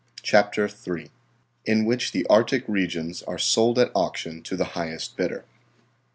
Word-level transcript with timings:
CHAPTER 0.23 0.67
III.IN 0.67 1.85
WHICH 1.85 2.11
THE 2.11 2.25
ARCTIC 2.25 2.63
REGIONS 2.67 3.21
ARE 3.21 3.37
SOLD 3.37 3.77
AT 3.77 3.91
AUCTION 3.93 4.41
TO 4.41 4.55
THE 4.55 4.65
HIGHEST 4.73 5.15
BIDDER. 5.15 5.45